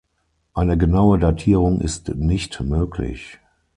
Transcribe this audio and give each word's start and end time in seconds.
Eine 0.55 0.79
genaue 0.79 1.19
Datierung 1.19 1.79
ist 1.79 2.09
nicht 2.15 2.59
möglich. 2.59 3.37